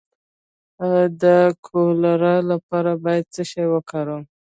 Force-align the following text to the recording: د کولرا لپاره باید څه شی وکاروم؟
د 1.21 1.23
کولرا 1.65 2.35
لپاره 2.51 2.91
باید 3.03 3.25
څه 3.33 3.41
شی 3.51 3.65
وکاروم؟ 3.73 4.23